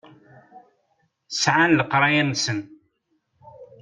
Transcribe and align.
Sɛan 1.41 1.75
leqraya-nsen. 1.77 2.59